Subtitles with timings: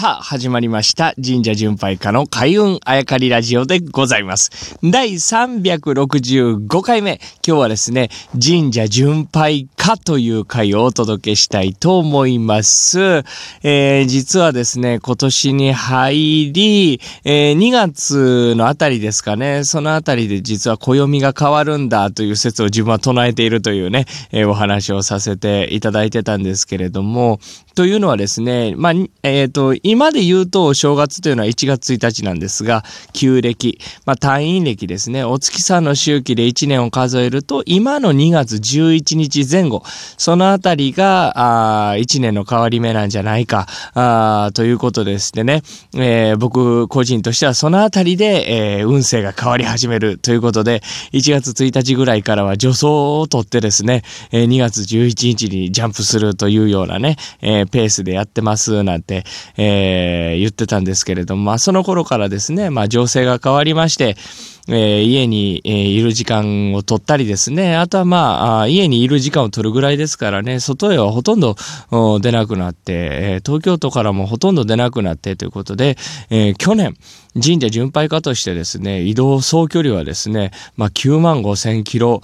[0.00, 1.12] さあ、始まりました。
[1.16, 4.78] 神社巡拝家の開運あやかりラジオでございます。
[4.84, 7.18] 第365回目。
[7.44, 8.08] 今日はですね、
[8.40, 13.24] 神社巡拝家という回をお届けしたいと思います。
[13.64, 27.40] えー、実はですね、今年に入り、えー、2月のあたりですかね、そのあたりで実は暦が変わるんだという説を自分は唱えているというね、えー、お話をさせていただいてたんですけれども、
[27.78, 32.84] というのはですね、まあ、えっ、ー、と、今で言うとお正月というのは1月1日なんですが、
[33.14, 39.82] 旧暦、まあ、単位暦ですね、お月さんの周期で1年を数えると、今の2月11日前後、
[40.18, 45.62] そのあたりが、あ1年の変わり目なんじゃないか、あということですね、
[45.96, 54.02] えー、僕個人としてはそのあたりで、えー、運勢が変わり始めるということで、1月1日ぐらいからは助走をとってですね、
[54.32, 59.24] えー、2月11日にジャンプするというようなね、えー、ペースでやってますなんて、
[59.56, 64.16] えー、え言ってたんですけれども、まあその頃からですね、まあ情勢が変わりまして、
[64.68, 71.56] えー、家に、えー、いる時間を取ったりですね、あとはまあ家にいる時間を取るぐらいですからね、外へはほとんど
[72.20, 75.96] 出なくなって、えー、東京都からもほとんど出なくなってということで、
[76.30, 76.94] えー、去年、
[77.34, 82.20] 神社巡拝家としてですね、移動総距離はですね、まあ、9万5千キロ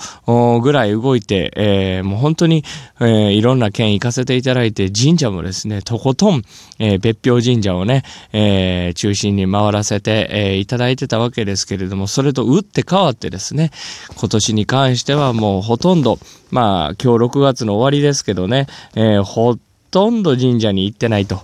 [0.60, 2.64] ぐらい動いて、えー、もう本当に、
[3.00, 6.42] えー、いろんな県行かせていただいて、神社もですね、とことん、
[6.78, 13.70] えー、別表神社をね、えー、中心に回らせて、えー、いただいてたわけですけれども、それと打って変わってですね、
[14.16, 16.18] 今年に関してはもうほとんど、
[16.50, 19.56] まあ、今日6月の終わりですけどね、えー、ほ
[19.90, 21.40] とんど神社に行ってないと。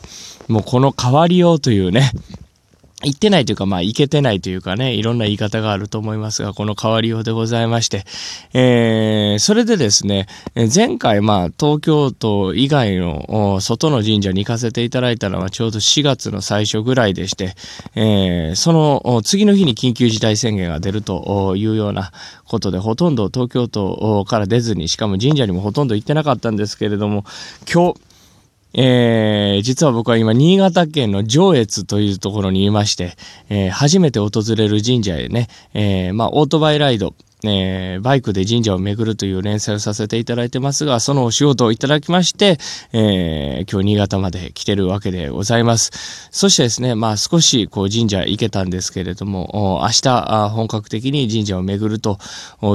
[0.48, 2.10] もうこの変わりようというね、
[3.02, 8.04] 行ってないというか、まあ、行けてないというかね、いろんな言い方があると思いますが、この変わりようでございまして、
[8.52, 17.54] えー、それでですね、前回、まあ、東京都以外の外の神社に行かせていただいたのはちょうど4月の最初ぐらいでして、
[17.94, 22.12] えー、その次の日に緊急事態宣言が出るというような
[22.44, 27.24] ことで、ほとんど東京都から出ずに、しかも神社にもほとんど行ってなかったんですけれども、
[27.72, 28.09] 今日、
[28.72, 33.16] えー、実は僕は今、新潟県の上越というところにいまして、
[33.48, 37.14] えー、初めて訪れる神社へね、えー、まあ、オートバイライド、
[37.44, 42.58] えー、バイクで神社を巡るという連載をさせていただいてますが、そのお仕事をいただきまして、
[42.92, 46.28] えー、今日新潟まで来てるわけでございます。
[46.30, 52.18] そしてですね、まあ少しこう神社行けたんですけれども、明日本格的に神社を巡ると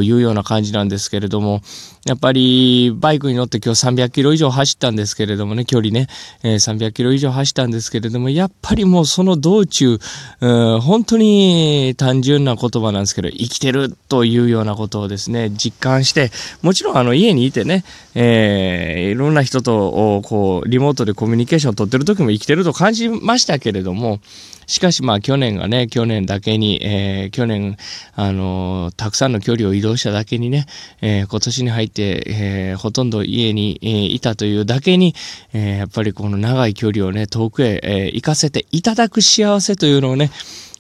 [0.01, 1.61] いうような感じなんですけれども、
[2.05, 6.07] やっぱりバイクに乗って今日300キロ以上走ったんですけれどもね、距離ね、
[6.43, 9.99] えー、300キロ以上走ったんですけれども、やっぱりもうその道中、
[10.39, 17.83] 本当に単純な言葉なんですけど、生きてるというようなようなことをですね、実感して、もちろんあの家にいてね、
[18.15, 24.19] えー、いろんな人とこうリモートでコミュニケーションを取ってる時も生きてると感じましたけれども、
[24.67, 27.77] しかしまあ去年がね、去年だけに、えー、去年、
[28.15, 30.65] あのー、たくさんの距離を移動しただけにね、
[31.01, 35.13] えー、今年に入って、えー、ほとんど家に、えー、いたというだけに、
[35.53, 40.31] えー、やっぱりこの長い距離をね、遠くへ、えー、行かせていただく幸せというのをね、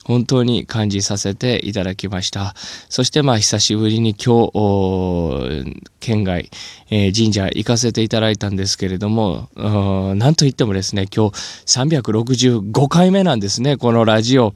[0.05, 2.53] 本当に感じさせていただきました。
[2.89, 6.49] そしてまあ久しぶりに今日、県外、
[6.91, 11.35] えー、神社行かせていただいたんですけれども、なんといってもですね、今日
[11.65, 14.53] 365回目なんですね、このラジオ。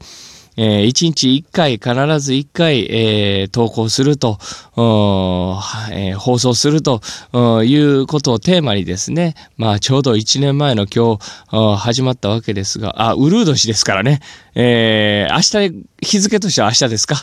[0.56, 4.38] えー、1日1回、必ず1回、えー、投稿すると、
[5.90, 7.00] えー、放送すると
[7.64, 11.18] いうことをテーマにですね、まあちょうど1年前の今
[11.50, 14.20] 日始まったわけですが、あ、ウルー年ですからね、
[14.54, 17.16] えー、明日、日付としては明日ですか。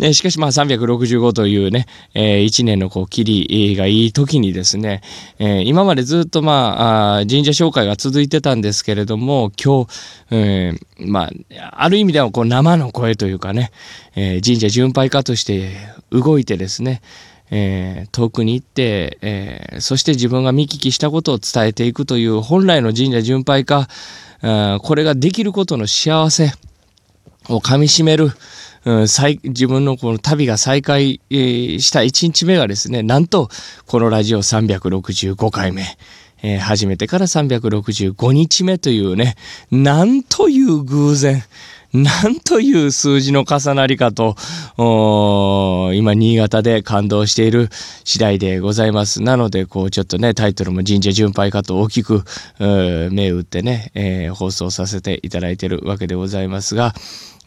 [0.00, 5.02] えー、しかしまあ365というね、えー、1年のこう、切りがいい時にですね、
[5.38, 9.88] えー、今までずっとまあ神社紹介が続いてたんですけれども、今日、
[10.30, 13.70] えー、まあ、ある意味ではこう生の声というかね、
[14.14, 15.76] えー、神社巡拝家として
[16.10, 17.00] 動いてですね、
[17.50, 23.88] えー、遠くに行って、えー、そして自分が見聞きしたことを伝えていくという本来の神社巡拝家、
[24.80, 26.52] これができることの幸せ
[27.48, 28.30] をかみしめる、
[28.84, 33.48] うん、自分のこの旅が再開、した1日目がですね、なんと
[33.86, 35.84] このラジオ365回目。
[36.42, 39.36] えー、始めてから365日目というね、
[39.70, 41.42] なんという偶然。
[41.96, 44.36] なんという数字の重なりかと、
[45.94, 47.70] 今、新潟で感動している
[48.04, 49.22] 次第でございます。
[49.22, 52.22] なので、こう、ちょっとね、タイトルも神社巡拝かと大きく、
[52.58, 56.94] 目打ってね、えー、放送させていただいているわけでございますが、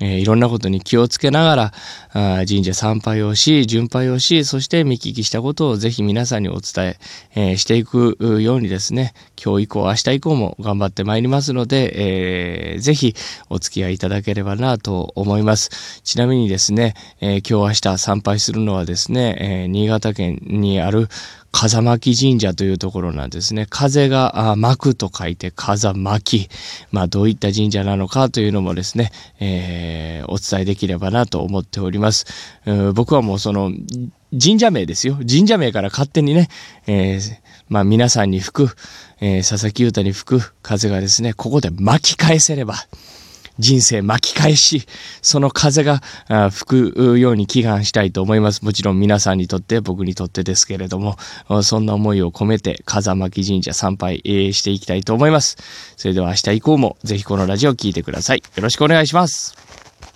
[0.01, 1.73] えー、いろんなことに気をつけながら
[2.13, 6.97] あ神社参拝をし、巡拝をし、そして見聞きしたことをぜひ皆さんにお伝え
[7.35, 9.13] えー、していくようにですね、
[9.43, 13.13] 今日以降、明日以降も頑張ってまいりますので、えー、ぜひ
[13.49, 16.01] お付き合いいただければばなと思います。
[16.03, 21.07] ちなみにですね、えー、今日明日参拝するのはですね、えー、新潟県にある
[21.51, 23.65] 風巻神社というところなんですね。
[23.69, 26.47] 風が巻くと書いて風巻。
[26.91, 32.25] まあどういった神社なのかというのもですね、えー、お伝えできればなと思っております。
[32.93, 33.71] 僕はもうその
[34.39, 35.17] 神社名ですよ。
[35.27, 36.49] 神社名から勝手にね、
[36.85, 37.21] えー、
[37.67, 38.75] まあ皆さんに吹く、
[39.19, 42.75] えー、佐々木優太に吹く風がですね、ここで巻き返せれば、
[43.59, 44.87] 人生巻き返し、
[45.21, 46.01] その風が
[46.49, 48.63] 吹くように祈願したいと思います。
[48.63, 51.17] もちろん皆さんにとって、僕にとってですけれども、
[51.61, 54.21] そんな思いを込めて風巻神社参拝
[54.53, 55.57] していきたいと思います。
[55.97, 58.43] それでは明日以降もぜひこのラジオを聴いてください。
[58.55, 59.88] よろしくお願いします。